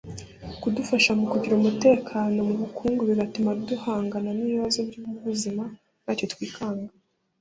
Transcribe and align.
kudufasha 0.61 1.11
mu 1.19 1.25
kugira 1.31 1.53
umutekano 1.59 2.37
mu 2.49 2.55
bukungu 2.61 3.01
bigatuma 3.09 3.49
duhangana 3.67 4.29
n’ibibazo 4.37 4.79
by’ubuzima 4.87 5.63
ntacyo 6.03 6.25
twikanga 6.33 6.91